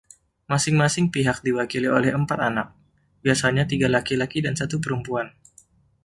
Masing-masing 0.51 1.05
pihak 1.15 1.37
diwakili 1.45 1.85
oleh 1.97 2.09
empat 2.19 2.39
anak, 2.49 2.67
biasanya 3.23 3.63
tiga 3.71 3.85
laki-laki 3.95 4.39
dan 4.45 4.55
satu 4.59 4.75
perempuan. 4.83 5.27